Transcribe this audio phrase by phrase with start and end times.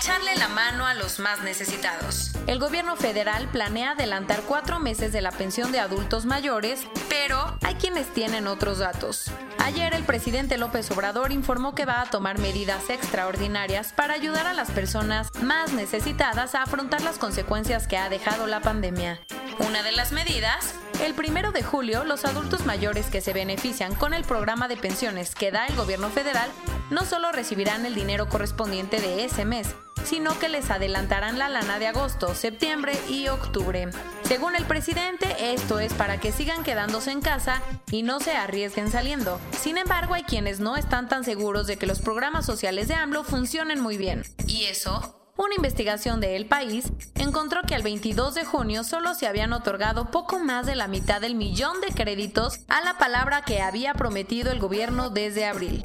[0.00, 2.30] Echarle la mano a los más necesitados.
[2.46, 7.74] El gobierno federal planea adelantar cuatro meses de la pensión de adultos mayores, pero hay
[7.74, 9.32] quienes tienen otros datos.
[9.58, 14.54] Ayer el presidente López Obrador informó que va a tomar medidas extraordinarias para ayudar a
[14.54, 19.20] las personas más necesitadas a afrontar las consecuencias que ha dejado la pandemia.
[19.58, 24.14] Una de las medidas, el primero de julio, los adultos mayores que se benefician con
[24.14, 26.50] el programa de pensiones que da el gobierno federal
[26.90, 31.78] no solo recibirán el dinero correspondiente de ese mes, sino que les adelantarán la lana
[31.78, 33.88] de agosto, septiembre y octubre.
[34.22, 38.90] Según el presidente, esto es para que sigan quedándose en casa y no se arriesguen
[38.90, 39.40] saliendo.
[39.58, 43.24] Sin embargo, hay quienes no están tan seguros de que los programas sociales de AMLO
[43.24, 44.24] funcionen muy bien.
[44.46, 45.17] ¿Y eso?
[45.38, 50.10] Una investigación de El País encontró que al 22 de junio solo se habían otorgado
[50.10, 54.50] poco más de la mitad del millón de créditos a la palabra que había prometido
[54.50, 55.84] el gobierno desde abril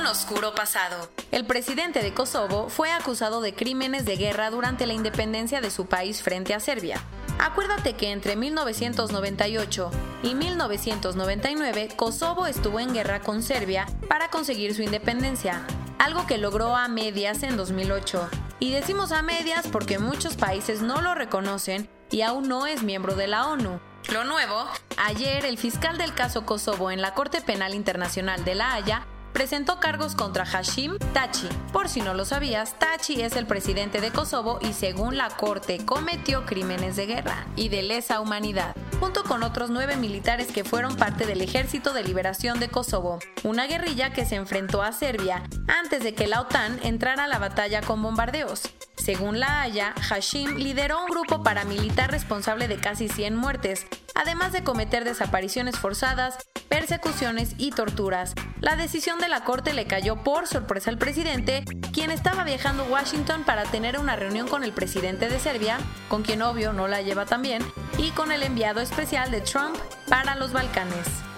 [0.00, 1.10] un oscuro pasado.
[1.30, 5.86] El presidente de Kosovo fue acusado de crímenes de guerra durante la independencia de su
[5.86, 7.00] país frente a Serbia.
[7.38, 9.90] Acuérdate que entre 1998
[10.22, 15.66] y 1999 Kosovo estuvo en guerra con Serbia para conseguir su independencia,
[16.00, 18.26] algo que logró a medias en 2008.
[18.58, 23.14] Y decimos a medias porque muchos países no lo reconocen y aún no es miembro
[23.14, 23.80] de la ONU.
[24.10, 24.64] Lo nuevo,
[24.96, 29.80] ayer el fiscal del caso Kosovo en la Corte Penal Internacional de La Haya presentó
[29.80, 31.48] cargos contra Hashim Tachi.
[31.72, 35.84] Por si no lo sabías, Tachi es el presidente de Kosovo y según la corte
[35.84, 40.96] cometió crímenes de guerra y de lesa humanidad, junto con otros nueve militares que fueron
[40.96, 46.02] parte del Ejército de Liberación de Kosovo, una guerrilla que se enfrentó a Serbia antes
[46.02, 48.62] de que la OTAN entrara a la batalla con bombardeos.
[49.00, 54.62] Según La Haya, Hashim lideró un grupo paramilitar responsable de casi 100 muertes, además de
[54.62, 56.36] cometer desapariciones forzadas,
[56.68, 58.34] persecuciones y torturas.
[58.60, 62.88] La decisión de la corte le cayó por sorpresa al presidente, quien estaba viajando a
[62.88, 65.78] Washington para tener una reunión con el presidente de Serbia,
[66.08, 67.64] con quien obvio no la lleva tan bien,
[67.96, 69.76] y con el enviado especial de Trump
[70.08, 71.29] para los Balcanes.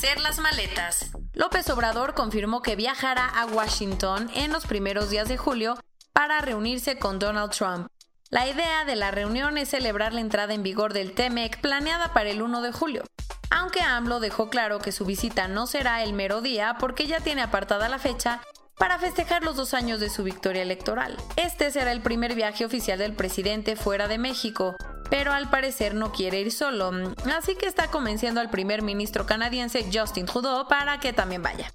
[0.00, 1.10] Hacer las maletas.
[1.34, 5.78] López Obrador confirmó que viajará a Washington en los primeros días de julio
[6.14, 7.88] para reunirse con Donald Trump.
[8.30, 12.30] La idea de la reunión es celebrar la entrada en vigor del TEMEC planeada para
[12.30, 13.04] el 1 de julio.
[13.50, 17.42] Aunque AMLO dejó claro que su visita no será el mero día porque ya tiene
[17.42, 18.40] apartada la fecha
[18.78, 21.14] para festejar los dos años de su victoria electoral.
[21.36, 24.76] Este será el primer viaje oficial del presidente fuera de México,
[25.10, 26.92] pero al parecer no quiere ir solo,
[27.36, 31.72] así que está convenciendo al primer ministro canadiense Justin Trudeau para que también vaya.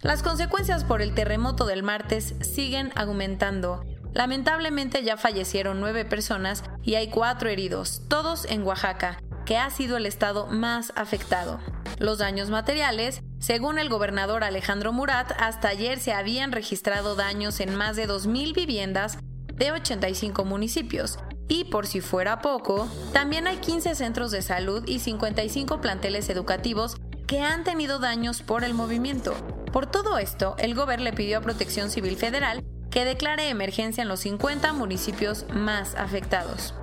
[0.00, 3.84] Las consecuencias por el terremoto del martes siguen aumentando.
[4.14, 9.96] Lamentablemente ya fallecieron nueve personas y hay cuatro heridos, todos en Oaxaca, que ha sido
[9.96, 11.60] el estado más afectado.
[11.98, 17.76] Los daños materiales, según el gobernador Alejandro Murat, hasta ayer se habían registrado daños en
[17.76, 19.18] más de 2.000 viviendas
[19.54, 21.18] de 85 municipios.
[21.48, 26.96] Y por si fuera poco, también hay 15 centros de salud y 55 planteles educativos
[27.26, 29.34] que han tenido daños por el movimiento.
[29.72, 34.08] Por todo esto, el gobierno le pidió a Protección Civil Federal que declare emergencia en
[34.08, 36.74] los 50 municipios más afectados.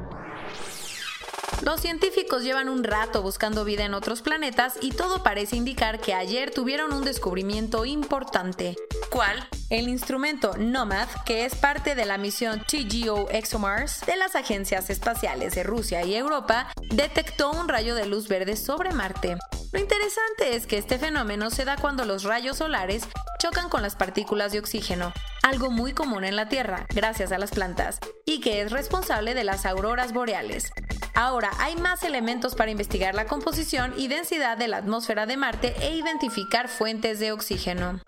[1.63, 6.13] Los científicos llevan un rato buscando vida en otros planetas y todo parece indicar que
[6.13, 8.75] ayer tuvieron un descubrimiento importante.
[9.11, 9.47] ¿Cuál?
[9.69, 15.53] El instrumento NOMAD, que es parte de la misión TGO ExoMars de las agencias espaciales
[15.53, 19.37] de Rusia y Europa, detectó un rayo de luz verde sobre Marte.
[19.71, 23.03] Lo interesante es que este fenómeno se da cuando los rayos solares
[23.37, 25.13] chocan con las partículas de oxígeno,
[25.43, 29.43] algo muy común en la Tierra, gracias a las plantas, y que es responsable de
[29.43, 30.71] las auroras boreales.
[31.13, 35.75] Ahora, hay más elementos para investigar la composición y densidad de la atmósfera de Marte
[35.79, 38.01] e identificar fuentes de oxígeno.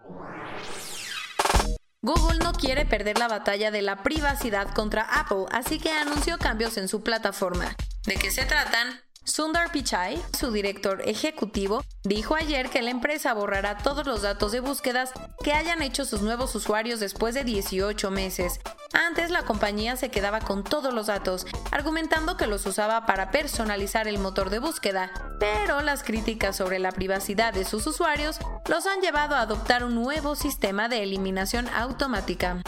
[2.03, 6.77] Google no quiere perder la batalla de la privacidad contra Apple, así que anunció cambios
[6.77, 7.75] en su plataforma.
[8.07, 9.01] ¿De qué se tratan?
[9.23, 14.61] Sundar Pichai, su director ejecutivo, dijo ayer que la empresa borrará todos los datos de
[14.61, 15.11] búsquedas
[15.43, 18.59] que hayan hecho sus nuevos usuarios después de 18 meses.
[18.93, 24.07] Antes la compañía se quedaba con todos los datos, argumentando que los usaba para personalizar
[24.07, 29.01] el motor de búsqueda, pero las críticas sobre la privacidad de sus usuarios los han
[29.01, 32.63] llevado a adoptar un nuevo sistema de eliminación automática.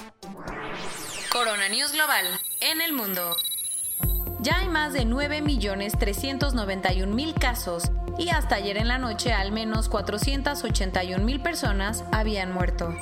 [1.31, 2.25] Corona News Global
[2.61, 3.35] en el mundo.
[4.43, 11.41] Ya hay más de 9.391.000 casos y hasta ayer en la noche al menos 481.000
[11.41, 12.93] personas habían muerto.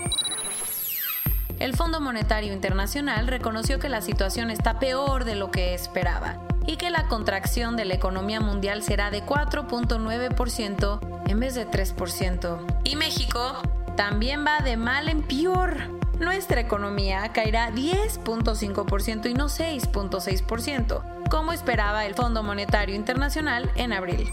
[1.58, 6.76] El Fondo Monetario Internacional reconoció que la situación está peor de lo que esperaba y
[6.76, 12.82] que la contracción de la economía mundial será de 4.9% en vez de 3%.
[12.84, 13.54] Y México
[13.98, 15.90] también va de mal en peor.
[16.20, 24.30] Nuestra economía caerá 10.5% y no 6.6% como esperaba el Fondo Monetario Internacional en abril.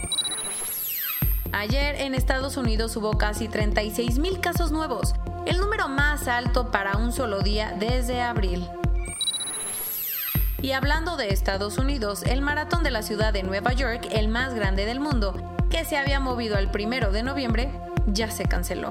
[1.53, 5.15] Ayer en Estados Unidos hubo casi 36 mil casos nuevos,
[5.45, 8.67] el número más alto para un solo día desde abril.
[10.61, 14.53] Y hablando de Estados Unidos, el maratón de la ciudad de Nueva York, el más
[14.53, 17.71] grande del mundo, que se había movido al primero de noviembre,
[18.07, 18.89] ya se canceló.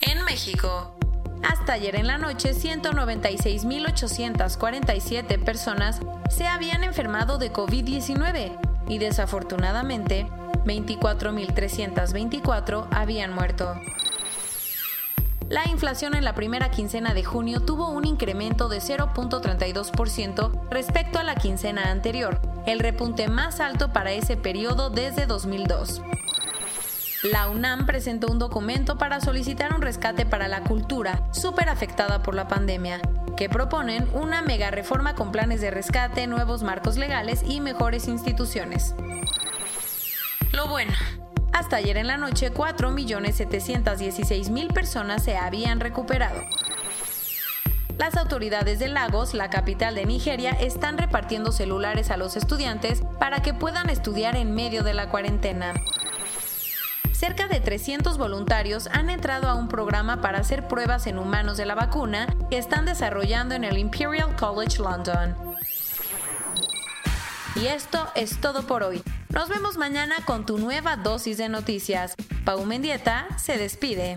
[0.00, 0.96] En México,
[1.42, 6.00] hasta ayer en la noche, 196.847 personas
[6.30, 8.56] se habían enfermado de COVID-19
[8.88, 10.28] y desafortunadamente
[10.64, 13.74] 24.324 habían muerto.
[15.48, 21.24] La inflación en la primera quincena de junio tuvo un incremento de 0.32% respecto a
[21.24, 26.00] la quincena anterior, el repunte más alto para ese periodo desde 2002.
[27.22, 32.34] La UNAM presentó un documento para solicitar un rescate para la cultura, súper afectada por
[32.34, 33.00] la pandemia,
[33.36, 38.96] que proponen una mega reforma con planes de rescate, nuevos marcos legales y mejores instituciones.
[40.52, 40.90] Lo bueno.
[41.52, 46.42] Hasta ayer en la noche, 4.716.000 personas se habían recuperado.
[47.98, 53.42] Las autoridades de Lagos, la capital de Nigeria, están repartiendo celulares a los estudiantes para
[53.42, 55.72] que puedan estudiar en medio de la cuarentena
[57.22, 61.64] cerca de 300 voluntarios han entrado a un programa para hacer pruebas en humanos de
[61.64, 65.36] la vacuna que están desarrollando en el Imperial College London.
[67.54, 69.04] Y esto es todo por hoy.
[69.28, 72.16] Nos vemos mañana con tu nueva dosis de noticias.
[72.44, 74.16] Pau Mendieta se despide.